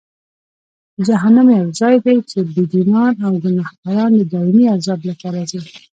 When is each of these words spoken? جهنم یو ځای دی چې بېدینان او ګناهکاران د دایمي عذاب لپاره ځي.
جهنم 1.07 1.47
یو 1.59 1.67
ځای 1.79 1.95
دی 2.05 2.17
چې 2.29 2.37
بېدینان 2.53 3.13
او 3.25 3.33
ګناهکاران 3.43 4.11
د 4.17 4.21
دایمي 4.33 4.65
عذاب 4.75 4.99
لپاره 5.09 5.39
ځي. 5.51 5.59